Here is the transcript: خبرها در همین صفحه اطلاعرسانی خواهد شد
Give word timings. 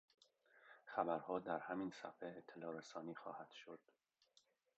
خبرها 0.85 1.39
در 1.39 1.59
همین 1.59 1.91
صفحه 1.91 2.33
اطلاعرسانی 2.37 3.15
خواهد 3.15 3.51
شد 3.51 3.79